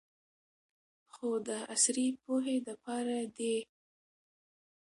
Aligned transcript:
خو 1.13 1.29
د 1.47 1.49
عصري 1.73 2.07
پوهې 2.23 2.57
د 2.65 2.67
پاره 2.83 3.19
دې 3.37 3.57